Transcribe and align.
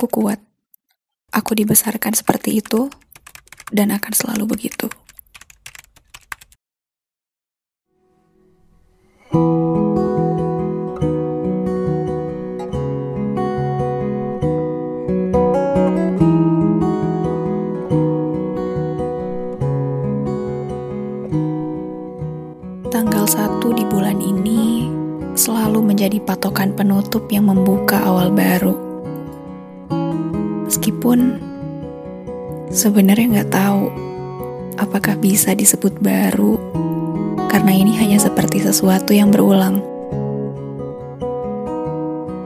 Aku 0.00 0.24
kuat. 0.24 0.40
Aku 1.28 1.52
dibesarkan 1.52 2.16
seperti 2.16 2.56
itu 2.56 2.88
dan 3.68 3.92
akan 3.92 4.16
selalu 4.16 4.56
begitu. 4.56 4.88
Tanggal 22.88 23.28
1 23.28 23.60
di 23.76 23.84
bulan 23.84 24.16
ini 24.16 24.88
selalu 25.36 25.92
menjadi 25.92 26.16
patokan 26.24 26.72
penutup 26.72 27.28
yang 27.28 27.52
membuka 27.52 28.00
awal 28.00 28.32
baru. 28.32 28.89
Meskipun 30.70 31.34
sebenarnya 32.70 33.26
nggak 33.26 33.50
tahu 33.50 33.90
apakah 34.78 35.18
bisa 35.18 35.50
disebut 35.50 35.98
baru 35.98 36.62
karena 37.50 37.74
ini 37.74 37.98
hanya 37.98 38.22
seperti 38.22 38.62
sesuatu 38.62 39.10
yang 39.10 39.34
berulang. 39.34 39.82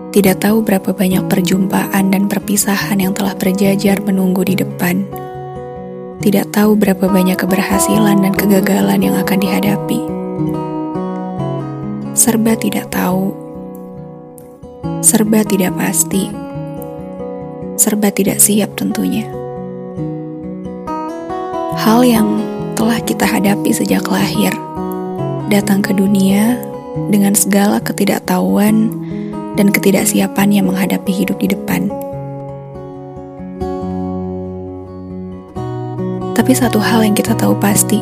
Tidak 0.09 0.41
tahu 0.41 0.65
berapa 0.65 0.97
banyak 0.97 1.29
perjumpaan 1.29 2.09
dan 2.09 2.25
perpisahan 2.25 2.97
yang 2.97 3.13
telah 3.13 3.37
berjajar 3.37 4.01
menunggu 4.01 4.41
di 4.49 4.57
depan. 4.57 5.05
Tidak 6.25 6.49
tahu 6.49 6.81
berapa 6.81 7.05
banyak 7.05 7.37
keberhasilan 7.37 8.25
dan 8.25 8.33
kegagalan 8.33 9.05
yang 9.05 9.21
akan 9.21 9.37
dihadapi 9.37 10.01
serba 12.15 12.57
tidak 12.57 12.89
tahu, 12.89 13.37
serba 15.03 15.45
tidak 15.45 15.77
pasti, 15.77 16.44
serba 17.75 18.11
tidak 18.11 18.39
siap 18.39 18.75
tentunya. 18.79 19.27
Hal 21.75 22.07
yang 22.07 22.39
telah 22.79 23.03
kita 23.03 23.27
hadapi 23.27 23.75
sejak 23.75 24.07
lahir, 24.09 24.55
datang 25.51 25.83
ke 25.83 25.91
dunia 25.91 26.59
dengan 27.11 27.35
segala 27.35 27.83
ketidaktahuan 27.83 28.91
dan 29.59 29.71
ketidaksiapan 29.71 30.49
yang 30.55 30.67
menghadapi 30.71 31.11
hidup 31.11 31.39
di 31.43 31.51
depan. 31.51 31.91
Tapi 36.35 36.53
satu 36.55 36.79
hal 36.79 37.07
yang 37.07 37.15
kita 37.15 37.35
tahu 37.39 37.59
pasti, 37.59 37.99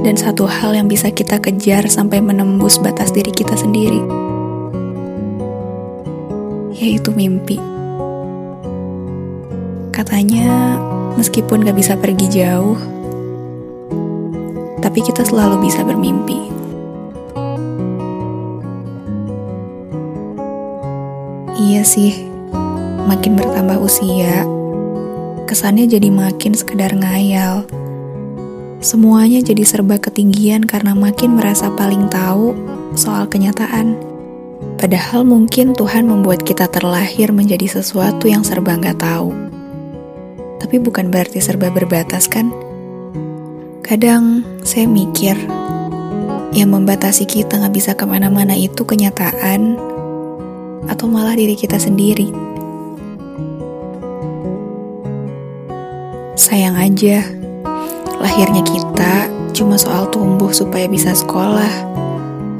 dan 0.00 0.16
satu 0.16 0.48
hal 0.48 0.76
yang 0.76 0.88
bisa 0.88 1.12
kita 1.12 1.40
kejar 1.40 1.88
sampai 1.88 2.20
menembus 2.20 2.80
batas 2.80 3.12
diri 3.12 3.32
kita 3.32 3.56
sendiri, 3.56 4.00
yaitu 6.76 7.12
mimpi. 7.12 7.77
Katanya, 9.98 10.78
meskipun 11.18 11.66
gak 11.66 11.74
bisa 11.74 11.98
pergi 11.98 12.30
jauh, 12.30 12.78
tapi 14.78 15.02
kita 15.02 15.26
selalu 15.26 15.66
bisa 15.66 15.82
bermimpi. 15.82 16.54
Iya 21.58 21.82
sih, 21.82 22.14
makin 23.10 23.34
bertambah 23.34 23.82
usia, 23.82 24.46
kesannya 25.50 25.90
jadi 25.90 26.14
makin 26.14 26.54
sekedar 26.54 26.94
ngayal 26.94 27.66
Semuanya 28.78 29.42
jadi 29.42 29.66
serba 29.66 29.98
ketinggian 29.98 30.62
karena 30.62 30.94
makin 30.94 31.34
merasa 31.34 31.66
paling 31.74 32.06
tahu 32.06 32.54
soal 32.94 33.26
kenyataan. 33.26 33.98
Padahal 34.78 35.26
mungkin 35.26 35.74
Tuhan 35.74 36.06
membuat 36.06 36.46
kita 36.46 36.70
terlahir 36.70 37.34
menjadi 37.34 37.66
sesuatu 37.66 38.30
yang 38.30 38.46
serba 38.46 38.78
nggak 38.78 39.02
tahu. 39.02 39.57
Tapi 40.58 40.76
bukan 40.82 41.10
berarti 41.10 41.38
serba 41.38 41.70
berbatas 41.70 42.26
kan? 42.26 42.50
Kadang 43.82 44.44
saya 44.66 44.84
mikir, 44.84 45.38
yang 46.52 46.74
membatasi 46.74 47.24
kita 47.24 47.56
nggak 47.56 47.74
bisa 47.74 47.92
ke 47.94 48.04
mana-mana 48.04 48.52
itu 48.52 48.84
kenyataan 48.84 49.78
atau 50.90 51.06
malah 51.08 51.38
diri 51.38 51.54
kita 51.56 51.80
sendiri. 51.80 52.28
Sayang 56.38 56.78
aja, 56.78 57.38
Lahirnya 58.18 58.66
kita 58.66 59.30
cuma 59.54 59.78
soal 59.78 60.10
tumbuh 60.10 60.50
supaya 60.50 60.90
bisa 60.90 61.14
sekolah, 61.14 61.70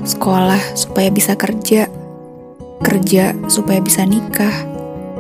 sekolah 0.07 0.63
supaya 0.79 1.11
bisa 1.11 1.35
kerja, 1.35 1.91
kerja 2.79 3.35
supaya 3.51 3.83
bisa 3.83 4.07
nikah, 4.07 4.55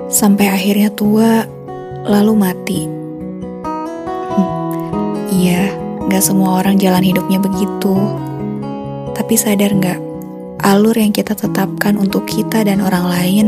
sampai 0.06 0.46
akhirnya 0.46 0.94
tua, 0.94 1.42
lalu 2.06 2.32
mati. 2.38 2.80
Hmm, 4.34 5.26
iya, 5.32 5.72
gak 6.06 6.22
semua 6.22 6.62
orang 6.62 6.78
jalan 6.78 7.02
hidupnya 7.02 7.42
begitu. 7.42 7.94
Tapi 9.16 9.34
sadar 9.34 9.74
gak, 9.78 9.98
alur 10.62 10.94
yang 10.94 11.10
kita 11.10 11.34
tetapkan 11.34 11.98
untuk 11.98 12.28
kita 12.28 12.62
dan 12.62 12.78
orang 12.84 13.06
lain 13.08 13.46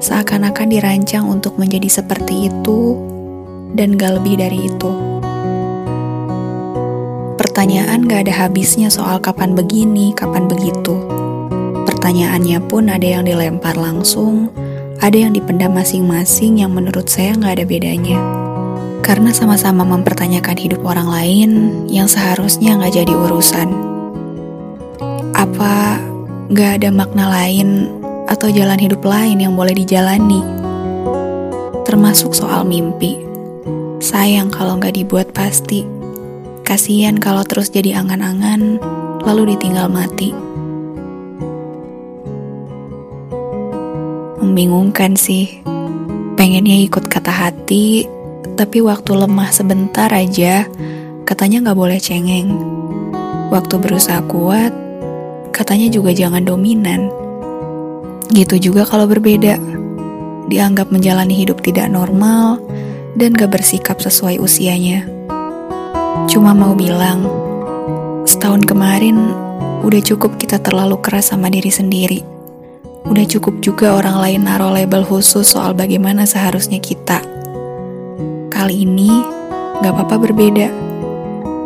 seakan-akan 0.00 0.68
dirancang 0.72 1.28
untuk 1.28 1.60
menjadi 1.60 2.00
seperti 2.00 2.48
itu 2.48 2.96
dan 3.76 3.96
gak 3.96 4.20
lebih 4.20 4.40
dari 4.40 4.68
itu. 4.68 4.92
Pertanyaan 7.40 8.04
gak 8.04 8.28
ada 8.28 8.34
habisnya 8.44 8.92
soal 8.92 9.20
kapan 9.20 9.56
begini, 9.56 10.12
kapan 10.12 10.48
begitu. 10.48 10.96
Pertanyaannya 11.88 12.60
pun 12.68 12.88
ada 12.88 13.04
yang 13.04 13.24
dilempar 13.24 13.76
langsung, 13.76 14.52
ada 15.00 15.16
yang 15.16 15.32
dipendam 15.32 15.72
masing-masing 15.72 16.60
yang 16.60 16.76
menurut 16.76 17.08
saya 17.08 17.32
gak 17.40 17.56
ada 17.56 17.64
bedanya. 17.64 18.20
Karena 19.00 19.32
sama-sama 19.32 19.80
mempertanyakan 19.88 20.60
hidup 20.60 20.84
orang 20.84 21.08
lain 21.08 21.50
yang 21.88 22.04
seharusnya 22.04 22.76
gak 22.76 23.00
jadi 23.00 23.08
urusan. 23.16 23.72
Apa 25.32 25.96
gak 26.52 26.84
ada 26.84 26.92
makna 26.92 27.32
lain 27.32 27.88
atau 28.28 28.52
jalan 28.52 28.76
hidup 28.76 29.00
lain 29.00 29.40
yang 29.40 29.56
boleh 29.56 29.72
dijalani? 29.72 30.44
Termasuk 31.88 32.36
soal 32.36 32.68
mimpi. 32.68 33.16
Sayang 34.04 34.52
kalau 34.52 34.76
gak 34.76 35.00
dibuat 35.00 35.32
pasti. 35.32 35.88
Kasian 36.60 37.16
kalau 37.18 37.42
terus 37.42 37.72
jadi 37.72 38.04
angan-angan, 38.04 38.76
lalu 39.24 39.56
ditinggal 39.56 39.88
mati. 39.88 40.49
Membingungkan 44.50 45.14
sih. 45.14 45.62
Pengennya 46.34 46.82
ikut 46.82 47.06
kata 47.06 47.30
hati, 47.30 48.02
tapi 48.58 48.82
waktu 48.82 49.14
lemah 49.14 49.46
sebentar 49.54 50.10
aja, 50.10 50.66
katanya 51.22 51.70
gak 51.70 51.78
boleh 51.78 52.02
cengeng. 52.02 52.58
Waktu 53.54 53.78
berusaha 53.78 54.18
kuat, 54.26 54.74
katanya 55.54 55.86
juga 55.86 56.10
jangan 56.10 56.42
dominan. 56.42 57.14
Gitu 58.34 58.58
juga 58.58 58.82
kalau 58.82 59.06
berbeda. 59.06 59.54
Dianggap 60.50 60.90
menjalani 60.90 61.38
hidup 61.38 61.62
tidak 61.62 61.86
normal 61.86 62.58
dan 63.14 63.30
gak 63.38 63.54
bersikap 63.54 64.02
sesuai 64.02 64.42
usianya. 64.42 65.06
Cuma 66.26 66.58
mau 66.58 66.74
bilang, 66.74 67.22
setahun 68.26 68.66
kemarin 68.66 69.30
udah 69.86 70.02
cukup 70.02 70.42
kita 70.42 70.58
terlalu 70.58 70.98
keras 70.98 71.30
sama 71.30 71.46
diri 71.46 71.70
sendiri. 71.70 72.39
Udah 73.08 73.24
cukup 73.24 73.64
juga 73.64 73.96
orang 73.96 74.20
lain 74.20 74.40
naruh 74.44 74.76
label 74.76 75.00
khusus 75.08 75.48
soal 75.48 75.72
bagaimana 75.72 76.28
seharusnya 76.28 76.76
kita. 76.76 77.24
Kali 78.52 78.84
ini 78.84 79.08
gak 79.80 79.96
apa-apa 79.96 80.20
berbeda, 80.20 80.68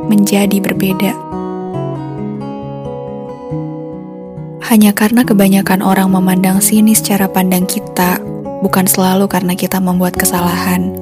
menjadi 0.07 0.63
berbeda. 0.63 1.13
Hanya 4.71 4.95
karena 4.95 5.27
kebanyakan 5.27 5.83
orang 5.83 6.09
memandang 6.15 6.63
sini 6.63 6.95
secara 6.95 7.27
pandang 7.27 7.67
kita, 7.67 8.23
bukan 8.63 8.87
selalu 8.87 9.27
karena 9.27 9.59
kita 9.59 9.83
membuat 9.83 10.15
kesalahan. 10.15 10.95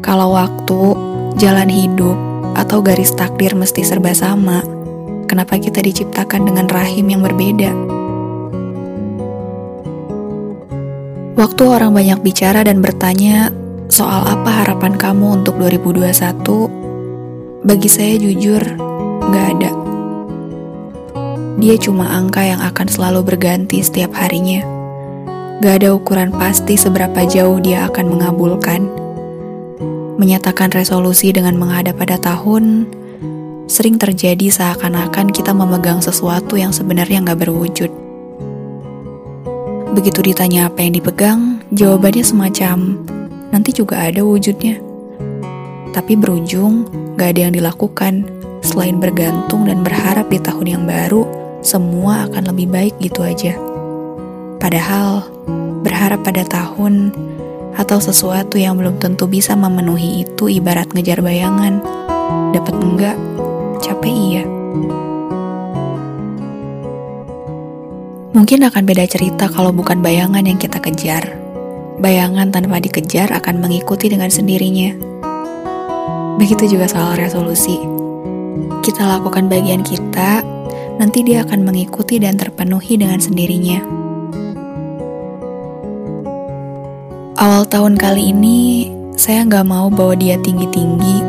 Kalau 0.00 0.34
waktu, 0.34 0.96
jalan 1.36 1.68
hidup, 1.68 2.16
atau 2.56 2.80
garis 2.84 3.12
takdir 3.14 3.54
mesti 3.54 3.84
serba 3.84 4.12
sama? 4.16 4.64
Kenapa 5.28 5.56
kita 5.56 5.80
diciptakan 5.80 6.48
dengan 6.48 6.66
rahim 6.68 7.08
yang 7.08 7.24
berbeda? 7.24 8.01
Waktu 11.32 11.62
orang 11.64 11.96
banyak 11.96 12.20
bicara 12.20 12.60
dan 12.60 12.84
bertanya 12.84 13.48
soal 13.88 14.28
apa 14.28 14.64
harapan 14.64 14.96
kamu 14.96 15.42
untuk 15.42 15.56
2021, 15.56 17.64
bagi 17.64 17.88
saya 17.88 18.20
jujur 18.20 18.60
gak 19.32 19.46
ada. 19.56 19.70
Dia 21.56 21.76
cuma 21.80 22.12
angka 22.12 22.44
yang 22.44 22.60
akan 22.60 22.88
selalu 22.88 23.34
berganti 23.34 23.80
setiap 23.80 24.12
harinya. 24.16 24.60
Gak 25.64 25.80
ada 25.80 25.96
ukuran 25.96 26.34
pasti 26.34 26.76
seberapa 26.76 27.24
jauh 27.24 27.62
dia 27.62 27.86
akan 27.86 28.06
mengabulkan 28.12 28.90
Menyatakan 30.22 30.70
resolusi 30.70 31.32
dengan 31.32 31.56
menghadap 31.56 31.96
pada 31.96 32.20
tahun 32.20 32.84
sering 33.66 33.96
terjadi 33.96 34.52
seakan-akan 34.52 35.32
kita 35.32 35.56
memegang 35.56 36.04
sesuatu 36.04 36.60
yang 36.60 36.70
sebenarnya 36.70 37.24
nggak 37.24 37.42
berwujud. 37.42 38.11
Begitu 39.92 40.32
ditanya 40.32 40.72
apa 40.72 40.80
yang 40.80 40.96
dipegang, 40.96 41.62
Jawabannya 41.72 42.20
semacam, 42.20 43.00
nanti 43.48 43.72
juga 43.72 43.96
ada 43.96 44.20
wujudnya. 44.20 44.76
Tapi 45.96 46.20
berujung, 46.20 46.84
gak 47.16 47.32
ada 47.32 47.48
yang 47.48 47.56
dilakukan, 47.56 48.28
selain 48.60 49.00
bergantung 49.00 49.64
dan 49.64 49.80
berharap 49.80 50.28
di 50.28 50.36
tahun 50.36 50.66
yang 50.68 50.84
baru, 50.84 51.24
semua 51.64 52.28
akan 52.28 52.52
lebih 52.52 52.68
baik 52.68 52.94
gitu 53.00 53.24
aja. 53.24 53.56
Padahal, 54.60 55.24
berharap 55.80 56.20
pada 56.20 56.44
tahun 56.44 57.08
atau 57.80 57.96
sesuatu 58.04 58.60
yang 58.60 58.76
belum 58.76 59.00
tentu 59.00 59.24
bisa 59.24 59.56
memenuhi 59.56 60.28
itu 60.28 60.52
ibarat 60.52 60.92
ngejar 60.92 61.24
bayangan. 61.24 61.80
Dapat 62.52 62.74
enggak, 62.84 63.16
capek 63.80 64.12
iya. 64.12 64.44
Mungkin 68.32 68.64
akan 68.64 68.88
beda 68.88 69.04
cerita 69.04 69.44
kalau 69.52 69.76
bukan 69.76 70.00
bayangan 70.00 70.40
yang 70.40 70.56
kita 70.56 70.80
kejar. 70.80 71.36
Bayangan 72.00 72.48
tanpa 72.48 72.80
dikejar 72.80 73.28
akan 73.28 73.60
mengikuti 73.60 74.08
dengan 74.08 74.32
sendirinya. 74.32 74.96
Begitu 76.40 76.72
juga 76.72 76.88
soal 76.88 77.20
resolusi. 77.20 77.76
Kita 78.80 79.04
lakukan 79.04 79.52
bagian 79.52 79.84
kita, 79.84 80.40
nanti 80.96 81.20
dia 81.28 81.44
akan 81.44 81.60
mengikuti 81.60 82.16
dan 82.16 82.40
terpenuhi 82.40 82.96
dengan 82.96 83.20
sendirinya. 83.20 83.84
Awal 87.36 87.68
tahun 87.68 88.00
kali 88.00 88.32
ini, 88.32 88.88
saya 89.12 89.44
nggak 89.44 89.68
mau 89.68 89.92
bawa 89.92 90.16
dia 90.16 90.40
tinggi-tinggi. 90.40 91.20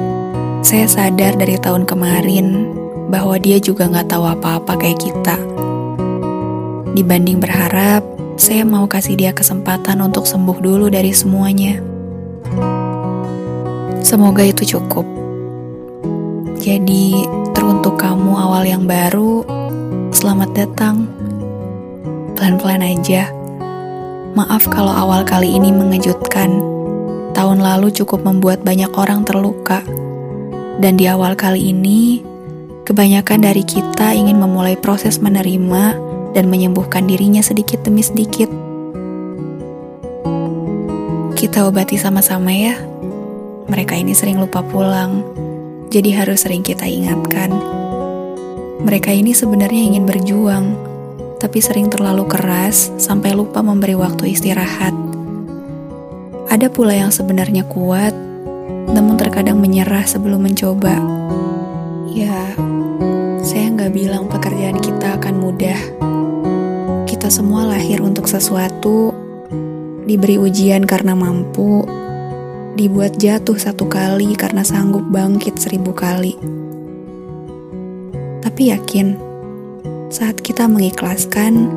Saya 0.63 0.87
sadar 0.87 1.35
dari 1.35 1.59
tahun 1.59 1.83
kemarin 1.83 2.71
bahwa 3.11 3.35
dia 3.35 3.59
juga 3.59 3.91
nggak 3.91 4.07
tahu 4.07 4.23
apa-apa 4.23 4.79
kayak 4.79 5.03
kita. 5.03 5.35
Dibanding 6.93 7.41
berharap, 7.41 8.05
saya 8.37 8.61
mau 8.61 8.85
kasih 8.85 9.17
dia 9.17 9.33
kesempatan 9.33 9.97
untuk 9.97 10.29
sembuh 10.29 10.61
dulu 10.61 10.93
dari 10.93 11.09
semuanya. 11.09 11.81
Semoga 14.05 14.45
itu 14.45 14.77
cukup. 14.77 15.01
Jadi, 16.61 17.25
teruntuk 17.57 17.97
kamu 17.97 18.37
awal 18.37 18.69
yang 18.69 18.85
baru, 18.85 19.41
selamat 20.13 20.53
datang. 20.53 21.09
Pelan-pelan 22.37 22.85
aja. 22.85 23.25
Maaf 24.37 24.69
kalau 24.69 24.93
awal 24.93 25.25
kali 25.25 25.49
ini 25.49 25.73
mengejutkan. 25.73 26.61
Tahun 27.33 27.57
lalu 27.57 27.89
cukup 27.89 28.21
membuat 28.21 28.61
banyak 28.61 28.93
orang 28.93 29.25
terluka. 29.25 29.81
Dan 30.77 31.01
di 31.01 31.09
awal 31.09 31.33
kali 31.33 31.73
ini, 31.73 32.21
kebanyakan 32.85 33.49
dari 33.49 33.65
kita 33.65 34.13
ingin 34.13 34.37
memulai 34.37 34.77
proses 34.77 35.17
menerima 35.17 36.12
dan 36.33 36.49
menyembuhkan 36.49 37.05
dirinya 37.05 37.39
sedikit 37.45 37.85
demi 37.85 38.01
sedikit. 38.01 38.49
Kita 41.37 41.69
obati 41.69 41.95
sama-sama 41.95 42.49
ya. 42.51 42.75
Mereka 43.69 43.95
ini 43.95 44.11
sering 44.17 44.41
lupa 44.41 44.65
pulang, 44.65 45.23
jadi 45.87 46.25
harus 46.25 46.43
sering 46.43 46.65
kita 46.65 46.83
ingatkan. 46.83 47.53
Mereka 48.83 49.13
ini 49.15 49.31
sebenarnya 49.31 49.93
ingin 49.93 50.03
berjuang, 50.03 50.75
tapi 51.39 51.63
sering 51.63 51.87
terlalu 51.87 52.27
keras 52.27 52.91
sampai 52.99 53.31
lupa 53.31 53.63
memberi 53.63 53.95
waktu 53.95 54.35
istirahat. 54.35 54.91
Ada 56.51 56.67
pula 56.67 56.91
yang 56.91 57.09
sebenarnya 57.09 57.63
kuat, 57.65 58.11
namun 58.91 59.15
terkadang 59.15 59.63
menyerah 59.63 60.03
sebelum 60.03 60.43
mencoba. 60.43 60.99
Ya, 62.11 62.51
saya 63.41 63.71
nggak 63.73 63.95
bilang 63.95 64.27
pekerjaan 64.27 64.77
kita 64.83 65.17
akan 65.17 65.39
mudah 65.39 65.79
kita 67.23 67.39
semua 67.39 67.63
lahir 67.63 68.03
untuk 68.03 68.27
sesuatu, 68.27 69.15
diberi 70.03 70.35
ujian 70.35 70.83
karena 70.83 71.15
mampu, 71.15 71.87
dibuat 72.75 73.15
jatuh 73.15 73.55
satu 73.55 73.87
kali 73.87 74.35
karena 74.35 74.59
sanggup 74.59 75.07
bangkit 75.07 75.55
seribu 75.55 75.95
kali. 75.95 76.35
Tapi 78.43 78.75
yakin, 78.75 79.15
saat 80.11 80.43
kita 80.43 80.67
mengikhlaskan, 80.67 81.71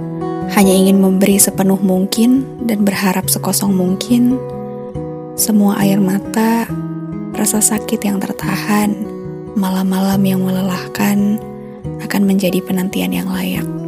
hanya 0.51 0.75
ingin 0.75 0.99
memberi 0.99 1.39
sepenuh 1.39 1.79
mungkin 1.79 2.43
dan 2.67 2.83
berharap 2.83 3.31
sekosong 3.31 3.71
mungkin, 3.71 4.43
semua 5.39 5.79
air 5.79 6.03
mata, 6.03 6.67
rasa 7.39 7.63
sakit 7.63 8.03
yang 8.03 8.19
tertahan, 8.19 8.99
malam-malam 9.55 10.27
yang 10.27 10.43
melelahkan 10.43 11.39
akan 12.03 12.23
menjadi 12.27 12.59
penantian 12.67 13.15
yang 13.15 13.31
layak. 13.31 13.86